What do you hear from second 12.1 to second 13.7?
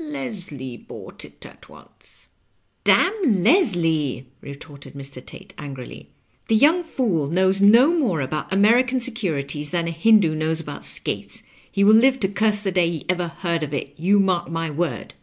to curse the day he ever heard